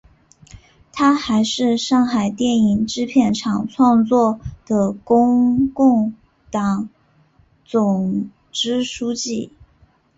[0.91, 6.15] 她还是上海电影制片厂创作室的中共
[6.49, 6.89] 党
[7.63, 9.53] 总支书记。